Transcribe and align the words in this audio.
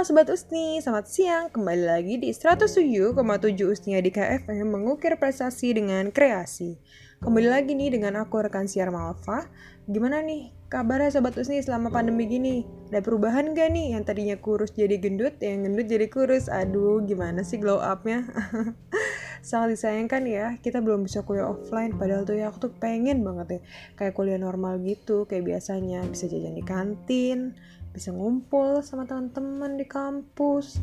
Halo 0.00 0.16
Sobat 0.16 0.32
Usni, 0.32 0.80
selamat 0.80 1.12
siang. 1.12 1.44
Kembali 1.52 1.84
lagi 1.84 2.16
di 2.16 2.32
107,7 2.32 3.20
Usni 3.68 4.00
Adika 4.00 4.24
FM 4.32 4.72
mengukir 4.72 5.12
prestasi 5.20 5.76
dengan 5.76 6.08
kreasi. 6.08 6.80
Kembali 7.20 7.44
lagi 7.44 7.76
nih 7.76 8.00
dengan 8.00 8.16
aku 8.24 8.40
rekan 8.40 8.64
siar 8.64 8.88
Malva. 8.88 9.44
Gimana 9.84 10.24
nih 10.24 10.56
kabarnya 10.72 11.12
Sobat 11.12 11.36
Usni 11.36 11.60
selama 11.60 11.92
pandemi 11.92 12.24
gini? 12.24 12.64
Ada 12.88 13.04
perubahan 13.04 13.52
gak 13.52 13.76
nih 13.76 13.92
yang 13.92 14.08
tadinya 14.08 14.40
kurus 14.40 14.72
jadi 14.72 14.96
gendut, 14.96 15.36
yang 15.44 15.68
gendut 15.68 15.84
jadi 15.84 16.08
kurus? 16.08 16.48
Aduh, 16.48 17.04
gimana 17.04 17.44
sih 17.44 17.60
glow 17.60 17.76
upnya? 17.76 18.24
sangat 19.40 19.76
disayangkan 19.76 20.22
ya 20.28 20.46
kita 20.60 20.84
belum 20.84 21.08
bisa 21.08 21.24
kuliah 21.24 21.48
offline 21.48 21.96
padahal 21.96 22.28
tuh 22.28 22.36
ya 22.36 22.52
aku 22.52 22.68
tuh 22.68 22.72
pengen 22.76 23.24
banget 23.24 23.46
ya 23.48 23.60
kayak 23.96 24.12
kuliah 24.12 24.36
normal 24.36 24.80
gitu 24.84 25.24
kayak 25.24 25.48
biasanya 25.48 26.04
bisa 26.08 26.28
jajan 26.28 26.56
di 26.56 26.64
kantin 26.64 27.56
bisa 27.90 28.14
ngumpul 28.14 28.84
sama 28.86 29.08
teman-teman 29.08 29.74
di 29.74 29.86
kampus 29.88 30.78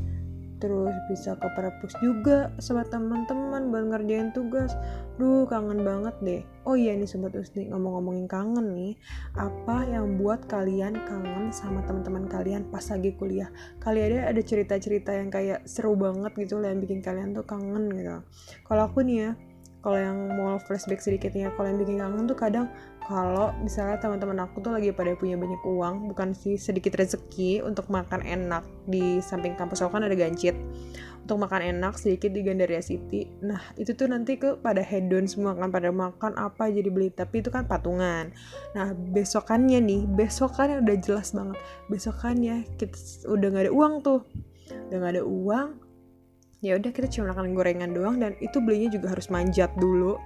terus 0.57 0.93
bisa 1.09 1.37
ke 1.37 1.47
perpus 1.53 1.93
juga 2.01 2.51
sama 2.57 2.85
teman-teman 2.85 3.69
buat 3.69 3.85
ngerjain 3.93 4.33
tugas. 4.33 4.73
Duh 5.17 5.49
kangen 5.49 5.81
banget 5.81 6.15
deh. 6.21 6.41
Oh 6.67 6.75
iya 6.75 6.93
nih 6.93 7.07
sobat 7.09 7.33
usni 7.33 7.69
ngomong-ngomongin 7.71 8.27
kangen 8.29 8.75
nih. 8.75 8.93
Apa 9.37 9.87
yang 9.87 10.19
buat 10.21 10.45
kalian 10.45 10.97
kangen 11.07 11.49
sama 11.49 11.81
teman-teman 11.85 12.27
kalian 12.29 12.67
pas 12.69 12.83
lagi 12.89 13.15
kuliah? 13.15 13.49
Kali 13.81 13.99
ada 14.03 14.29
ada 14.29 14.41
cerita-cerita 14.41 15.15
yang 15.15 15.33
kayak 15.33 15.65
seru 15.65 15.95
banget 15.97 16.35
gitu 16.37 16.59
lah 16.61 16.73
yang 16.73 16.81
bikin 16.83 16.99
kalian 17.01 17.33
tuh 17.33 17.45
kangen 17.45 17.89
gitu. 17.93 18.21
Kalau 18.67 18.83
aku 18.89 19.01
nih 19.05 19.17
ya 19.17 19.31
kalau 19.87 20.03
yang 20.03 20.19
mau 20.35 20.59
flashback 20.59 20.99
sedikitnya 20.99 21.47
kalau 21.55 21.71
yang 21.71 21.79
bikin 21.79 22.03
kangen 22.03 22.27
tuh 22.27 22.35
kadang 22.35 22.67
kalau 23.07 23.55
misalnya 23.63 23.95
teman-teman 24.03 24.43
aku 24.43 24.59
tuh 24.59 24.75
lagi 24.75 24.91
pada 24.91 25.15
punya 25.15 25.39
banyak 25.39 25.63
uang 25.63 26.11
bukan 26.11 26.35
sih 26.35 26.59
sedikit 26.59 26.99
rezeki 26.99 27.63
untuk 27.63 27.87
makan 27.87 28.19
enak 28.19 28.67
di 28.83 29.23
samping 29.23 29.55
kampus. 29.55 29.79
Aku 29.79 29.95
kan 29.95 30.03
ada 30.03 30.11
gancit. 30.11 30.59
Untuk 31.23 31.39
makan 31.39 31.71
enak 31.71 31.95
sedikit 31.95 32.35
di 32.35 32.43
Gandaria 32.43 32.83
City. 32.83 33.31
Nah 33.39 33.63
itu 33.79 33.95
tuh 33.95 34.11
nanti 34.11 34.35
ke 34.35 34.59
pada 34.59 34.83
hedon 34.83 35.23
semua 35.23 35.55
kan 35.55 35.71
pada 35.71 35.87
makan 35.87 36.35
apa 36.35 36.67
jadi 36.67 36.91
beli 36.91 37.07
tapi 37.07 37.39
itu 37.39 37.47
kan 37.47 37.63
patungan. 37.63 38.35
Nah 38.75 38.91
besokannya 38.91 39.79
nih 39.79 40.03
besokannya 40.03 40.83
udah 40.83 40.95
jelas 40.99 41.31
banget. 41.31 41.55
Besokannya 41.87 42.67
kita 42.75 42.91
udah 43.23 43.47
nggak 43.55 43.71
ada 43.71 43.73
uang 43.75 43.93
tuh. 44.03 44.19
Udah 44.91 44.97
nggak 44.99 45.13
ada 45.15 45.23
uang 45.23 45.86
ya 46.61 46.73
udah 46.77 46.89
kita 46.89 47.07
cuma 47.11 47.33
makan 47.33 47.53
gorengan 47.53 47.93
doang 47.93 48.17
dan 48.17 48.33
itu 48.41 48.57
belinya 48.57 48.89
juga 48.89 49.13
harus 49.13 49.29
manjat 49.29 49.69
dulu. 49.77 50.17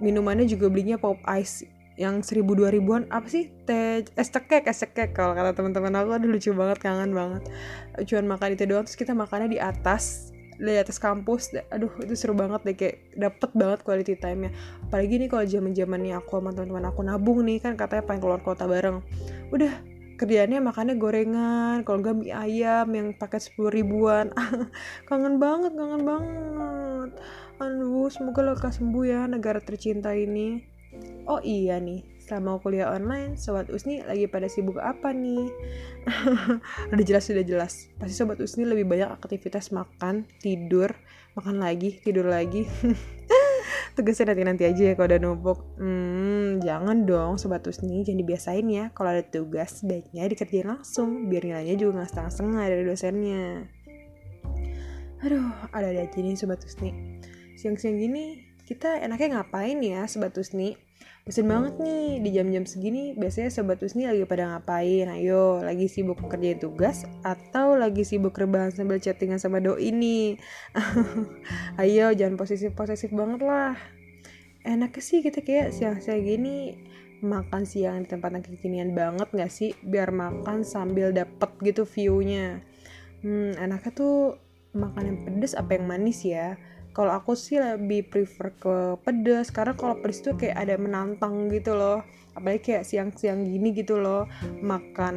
Minumannya 0.00 0.48
juga 0.48 0.72
belinya 0.72 0.96
pop 0.96 1.20
ice 1.28 1.68
yang 2.00 2.24
seribu 2.24 2.56
dua 2.56 2.72
ribuan. 2.72 3.04
Apa 3.12 3.28
sih? 3.28 3.52
Teh 3.68 4.00
es 4.16 4.28
cekek 4.32 4.64
es 4.64 4.80
cekek 4.80 5.12
kalau 5.12 5.36
kata 5.36 5.52
teman-teman 5.52 5.92
aku. 6.00 6.16
Ada 6.16 6.26
lucu 6.26 6.50
banget 6.56 6.80
kangen 6.80 7.12
banget. 7.12 7.42
Cuman 8.08 8.36
makan 8.36 8.56
itu 8.56 8.64
doang 8.64 8.88
terus 8.88 8.96
kita 8.96 9.12
makannya 9.12 9.52
di 9.52 9.60
atas 9.60 10.32
di 10.56 10.72
atas 10.80 10.96
kampus. 10.96 11.52
Aduh 11.68 11.92
itu 12.00 12.16
seru 12.16 12.32
banget 12.32 12.64
deh 12.64 12.76
kayak 12.76 12.96
dapet 13.20 13.50
banget 13.52 13.84
quality 13.84 14.16
time 14.16 14.48
nya 14.48 14.50
apalagi 14.88 15.20
nih 15.20 15.28
kalau 15.28 15.44
zaman 15.44 15.72
zamannya 15.76 16.16
aku 16.16 16.40
sama 16.40 16.50
teman-teman 16.56 16.84
aku 16.88 17.00
nabung 17.04 17.44
nih 17.44 17.60
kan 17.60 17.76
katanya 17.76 18.08
pengen 18.08 18.20
keluar 18.24 18.40
kota 18.40 18.64
bareng. 18.64 19.04
Udah 19.52 19.72
kerjaannya 20.20 20.60
makannya 20.60 21.00
gorengan 21.00 21.76
kalau 21.88 22.04
enggak 22.04 22.16
mie 22.20 22.36
ayam 22.36 22.86
yang 22.92 23.16
pakai 23.16 23.40
sepuluh 23.40 23.72
ribuan 23.72 24.28
kangen 25.08 25.40
banget 25.40 25.72
kangen 25.72 26.04
banget 26.04 27.10
Aduh, 27.60 28.08
semoga 28.08 28.40
lekas 28.40 28.80
sembuh 28.80 29.04
ya 29.04 29.28
negara 29.28 29.60
tercinta 29.60 30.16
ini. 30.16 30.64
Oh 31.28 31.44
iya 31.44 31.76
nih, 31.76 32.00
selama 32.24 32.56
kuliah 32.56 32.88
online, 32.88 33.36
Sobat 33.36 33.68
Usni 33.68 34.00
lagi 34.00 34.24
pada 34.32 34.48
sibuk 34.48 34.80
apa 34.80 35.12
nih? 35.12 35.44
udah 36.96 37.04
jelas, 37.04 37.28
sudah 37.28 37.44
jelas. 37.44 37.92
Pasti 38.00 38.16
Sobat 38.16 38.40
Usni 38.40 38.64
lebih 38.64 38.88
banyak 38.88 39.12
aktivitas 39.12 39.76
makan, 39.76 40.24
tidur, 40.40 40.88
makan 41.36 41.60
lagi, 41.60 42.00
tidur 42.00 42.32
lagi. 42.32 42.64
Tugasnya 44.00 44.32
nanti-nanti 44.32 44.64
aja 44.64 44.82
ya 44.88 44.94
kalau 44.96 45.12
udah 45.12 45.20
numpuk. 45.20 45.58
Hmm, 45.76 46.64
jangan 46.64 47.04
dong 47.04 47.36
Sobat 47.36 47.68
Usni, 47.68 48.00
jangan 48.00 48.24
dibiasain 48.24 48.64
ya. 48.64 48.88
Kalau 48.96 49.12
ada 49.12 49.20
tugas, 49.20 49.84
baiknya 49.84 50.24
dikerjain 50.24 50.72
langsung, 50.72 51.28
biar 51.28 51.44
nilainya 51.44 51.76
juga 51.76 52.00
gak 52.00 52.16
setengah-setengah 52.16 52.64
dari 52.64 52.84
dosennya. 52.88 53.44
Aduh, 55.20 55.52
ada-ada 55.76 56.08
aja 56.08 56.16
nih 56.16 56.32
Sobat 56.32 56.64
Usni 56.64 57.20
siang-siang 57.60 58.00
gini 58.00 58.40
kita 58.64 59.04
enaknya 59.04 59.36
ngapain 59.36 59.76
ya 59.84 60.08
Sobat 60.08 60.32
Usni? 60.40 60.80
Bosan 61.28 61.52
banget 61.52 61.76
nih 61.76 62.24
di 62.24 62.30
jam-jam 62.32 62.64
segini 62.64 63.12
biasanya 63.12 63.52
Sobat 63.52 63.76
Usni 63.84 64.08
lagi 64.08 64.24
pada 64.24 64.56
ngapain? 64.56 65.04
Ayo, 65.04 65.60
lagi 65.60 65.84
sibuk 65.84 66.16
kerjain 66.16 66.56
tugas 66.56 67.04
atau 67.20 67.76
lagi 67.76 68.08
sibuk 68.08 68.32
rebahan 68.32 68.72
sambil 68.72 68.96
chattingan 68.96 69.36
sama 69.36 69.60
doi 69.60 69.92
ini? 69.92 70.40
Ayo, 71.82 72.16
jangan 72.16 72.40
posesif-posesif 72.40 73.12
banget 73.12 73.44
lah. 73.44 73.76
Enaknya 74.64 75.02
sih 75.04 75.20
kita 75.20 75.44
kayak 75.44 75.76
siang-siang 75.76 76.24
gini 76.24 76.80
makan 77.20 77.68
siang 77.68 78.00
di 78.00 78.08
tempat 78.08 78.40
yang 78.40 78.44
kekinian 78.44 78.90
banget 78.96 79.28
gak 79.28 79.52
sih? 79.52 79.76
Biar 79.84 80.08
makan 80.16 80.64
sambil 80.64 81.12
dapet 81.12 81.52
gitu 81.60 81.84
view-nya. 81.84 82.64
Hmm, 83.20 83.52
enaknya 83.60 83.92
tuh 83.92 84.40
makan 84.72 85.04
yang 85.04 85.18
pedes 85.28 85.52
apa 85.52 85.76
yang 85.76 85.84
manis 85.84 86.24
ya? 86.24 86.56
Kalau 86.90 87.12
aku 87.14 87.38
sih 87.38 87.58
lebih 87.58 88.10
prefer 88.10 88.50
ke 88.58 88.76
pedas 89.02 89.54
karena 89.54 89.74
kalau 89.78 89.98
pedas 89.98 90.22
tuh 90.22 90.34
kayak 90.34 90.58
ada 90.58 90.74
menantang 90.76 91.48
gitu 91.48 91.74
loh. 91.74 92.02
Apalagi 92.34 92.72
kayak 92.72 92.86
siang-siang 92.86 93.42
gini 93.42 93.74
gitu 93.74 93.98
loh 93.98 94.30
makan 94.62 95.16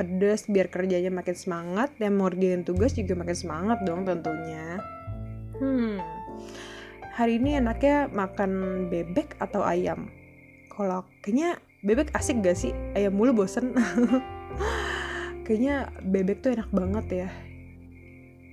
pedas 0.00 0.48
biar 0.48 0.72
kerjanya 0.72 1.12
makin 1.12 1.36
semangat 1.36 1.92
dan 2.00 2.16
mau 2.16 2.32
tugas 2.64 2.96
juga 2.96 3.12
makin 3.12 3.36
semangat 3.36 3.78
dong 3.84 4.08
tentunya. 4.08 4.80
Hmm 5.60 6.00
hari 7.12 7.36
ini 7.36 7.60
enaknya 7.60 8.08
makan 8.08 8.84
bebek 8.88 9.36
atau 9.36 9.60
ayam? 9.60 10.08
Kalau 10.72 11.04
kayaknya 11.20 11.60
bebek 11.84 12.08
asik 12.16 12.40
gak 12.40 12.56
sih? 12.56 12.72
Ayam 12.96 13.12
mulu 13.12 13.44
bosen. 13.44 13.76
Kayaknya 15.44 15.92
bebek 16.00 16.40
tuh 16.40 16.56
enak 16.56 16.70
banget 16.72 17.06
ya 17.26 17.28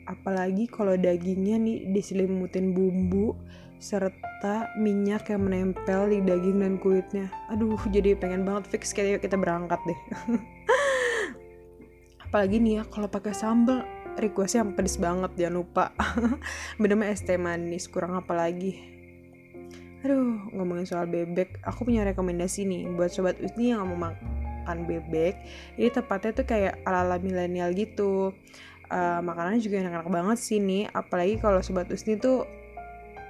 apalagi 0.10 0.66
kalau 0.66 0.98
dagingnya 0.98 1.62
nih 1.62 1.94
diselimutin 1.94 2.74
bumbu 2.74 3.38
serta 3.80 4.76
minyak 4.76 5.32
yang 5.32 5.48
menempel 5.48 6.10
di 6.12 6.20
daging 6.20 6.60
dan 6.60 6.76
kulitnya. 6.82 7.32
Aduh 7.54 7.80
jadi 7.88 8.18
pengen 8.18 8.44
banget 8.44 8.68
fix. 8.68 8.92
Kayak 8.92 9.24
kita 9.24 9.40
berangkat 9.40 9.80
deh. 9.88 10.00
Apalagi 12.28 12.60
nih 12.60 12.82
ya 12.82 12.84
kalau 12.90 13.08
pakai 13.08 13.32
sambal 13.32 13.88
requestnya 14.20 14.68
yang 14.68 14.76
pedes 14.76 15.00
banget 15.00 15.32
jangan 15.40 15.56
lupa. 15.64 15.86
Bener 16.82 17.08
es 17.08 17.24
teh 17.24 17.40
manis 17.40 17.88
kurang 17.88 18.20
apa 18.20 18.36
lagi. 18.36 18.76
Aduh 20.04 20.52
ngomongin 20.52 20.88
soal 20.90 21.08
bebek 21.08 21.64
aku 21.64 21.88
punya 21.88 22.04
rekomendasi 22.04 22.68
nih 22.68 22.84
buat 23.00 23.16
sobat 23.16 23.40
Usni 23.40 23.72
yang 23.72 23.88
mau 23.88 24.12
makan 24.12 24.84
bebek. 24.84 25.40
Ini 25.80 25.88
tepatnya 25.88 26.36
tuh 26.36 26.46
kayak 26.48 26.84
ala-ala 26.84 27.16
milenial 27.16 27.72
gitu 27.72 28.36
uh, 28.90 29.20
makanannya 29.24 29.62
juga 29.62 29.86
enak-enak 29.86 30.10
banget 30.10 30.38
sih 30.42 30.60
nih 30.60 30.90
apalagi 30.92 31.38
kalau 31.40 31.62
sobat 31.62 31.90
Usni 31.90 32.18
tuh 32.18 32.46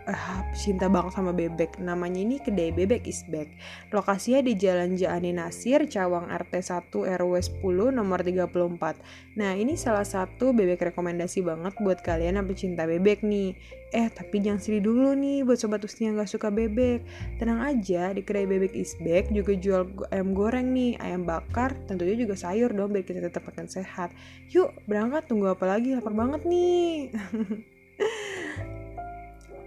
uh, 0.09 0.41
cinta 0.57 0.89
banget 0.89 1.13
sama 1.13 1.31
bebek. 1.31 1.77
Namanya 1.77 2.19
ini 2.19 2.37
kedai 2.41 2.73
bebek 2.73 3.05
is 3.05 3.21
back. 3.29 3.53
Lokasinya 3.93 4.41
di 4.41 4.57
Jalan 4.57 4.97
Jaani 4.97 5.31
Nasir 5.37 5.85
Cawang 5.85 6.27
RT 6.27 6.53
1 6.59 6.89
RW 7.21 7.33
10 7.61 7.93
nomor 7.93 8.19
34 8.25 9.37
nah 9.39 9.55
ini 9.55 9.79
salah 9.79 10.03
satu 10.03 10.51
bebek 10.51 10.91
rekomendasi 10.91 11.39
banget 11.45 11.71
buat 11.79 12.03
kalian 12.03 12.41
yang 12.41 12.47
pecinta 12.49 12.83
bebek 12.83 13.23
nih. 13.23 13.55
Eh 13.89 14.09
tapi 14.11 14.43
jangan 14.43 14.61
sedih 14.61 14.83
dulu 14.85 15.15
nih 15.15 15.41
buat 15.47 15.57
sobat 15.57 15.81
usni 15.81 16.09
yang 16.09 16.19
gak 16.19 16.29
suka 16.29 16.51
bebek. 16.51 17.05
Tenang 17.39 17.63
aja 17.63 18.11
di 18.11 18.21
kedai 18.25 18.45
bebek 18.49 18.75
is 18.75 18.97
back 18.99 19.31
juga 19.31 19.55
jual 19.55 19.87
ayam 20.11 20.35
goreng 20.35 20.75
nih 20.75 20.99
ayam 20.99 21.23
bakar 21.23 21.73
tentunya 21.87 22.19
juga 22.19 22.35
sayur 22.35 22.69
dong 22.73 22.91
biar 22.91 23.05
kita 23.05 23.23
tetap 23.23 23.47
makan 23.47 23.69
sehat. 23.69 24.11
Yuk 24.51 24.73
berangkat 24.89 25.29
tunggu 25.29 25.53
apa 25.53 25.65
lagi? 25.65 25.95
Lapar 25.95 26.13
banget 26.13 26.43
nih 26.43 27.09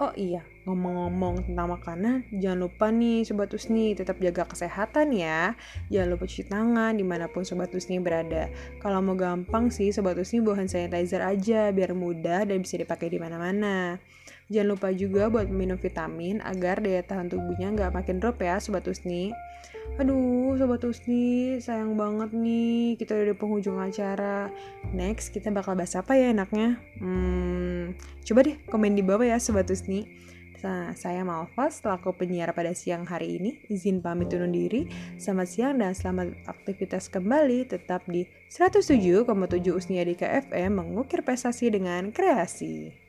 Oh 0.00 0.12
iya, 0.16 0.40
ngomong-ngomong 0.64 1.44
tentang 1.44 1.68
makanan, 1.68 2.16
jangan 2.32 2.64
lupa 2.64 2.88
nih 2.88 3.28
Sobat 3.28 3.52
Usni 3.52 3.92
tetap 3.92 4.16
jaga 4.22 4.48
kesehatan 4.48 5.12
ya. 5.12 5.52
Jangan 5.92 6.08
lupa 6.16 6.24
cuci 6.24 6.44
tangan 6.48 6.92
di 6.96 7.04
mana 7.04 7.28
pun 7.28 7.44
Sobat 7.44 7.68
Usni 7.76 8.00
berada. 8.00 8.48
Kalau 8.80 9.04
mau 9.04 9.12
gampang 9.12 9.68
sih 9.68 9.92
Sobat 9.92 10.16
Usni 10.16 10.40
bawa 10.40 10.64
hand 10.64 10.72
sanitizer 10.72 11.20
aja 11.20 11.68
biar 11.74 11.92
mudah 11.92 12.48
dan 12.48 12.64
bisa 12.64 12.80
dipakai 12.80 13.12
di 13.12 13.20
mana-mana. 13.20 14.00
Jangan 14.52 14.68
lupa 14.76 14.88
juga 14.92 15.32
buat 15.32 15.48
minum 15.48 15.80
vitamin 15.80 16.44
agar 16.44 16.84
daya 16.84 17.00
tahan 17.00 17.32
tubuhnya 17.32 17.72
nggak 17.72 17.92
makin 17.92 18.20
drop 18.20 18.40
ya 18.40 18.60
Sobat 18.60 18.84
Usni. 18.84 19.32
Aduh, 20.00 20.56
Sobat 20.56 20.84
Usni, 20.88 21.58
sayang 21.60 21.96
banget 22.00 22.32
nih 22.32 22.96
kita 22.96 23.12
udah 23.12 23.26
di 23.32 23.36
penghujung 23.36 23.76
acara. 23.76 24.48
Next, 24.94 25.32
kita 25.32 25.52
bakal 25.52 25.76
bahas 25.76 25.96
apa 25.96 26.16
ya 26.16 26.32
enaknya? 26.32 26.80
Hmm, 26.96 27.81
coba 28.22 28.46
deh 28.46 28.56
komen 28.70 28.94
di 28.94 29.02
bawah 29.02 29.26
ya 29.26 29.38
Sobat 29.42 29.68
Usni. 29.70 30.06
Nah, 30.62 30.94
saya 30.94 31.26
Malva 31.26 31.66
selaku 31.74 32.14
penyiar 32.14 32.54
pada 32.54 32.70
siang 32.70 33.02
hari 33.02 33.34
ini. 33.34 33.50
Izin 33.66 33.98
pamit 33.98 34.30
undur 34.30 34.46
diri. 34.46 34.86
Selamat 35.18 35.48
siang 35.50 35.74
dan 35.82 35.90
selamat 35.90 36.38
aktivitas 36.46 37.10
kembali 37.10 37.66
tetap 37.66 38.06
di 38.06 38.30
107,7 38.46 39.26
Usnia 39.74 40.06
di 40.06 40.14
KFM 40.14 40.70
mengukir 40.70 41.26
prestasi 41.26 41.74
dengan 41.74 42.14
kreasi. 42.14 43.01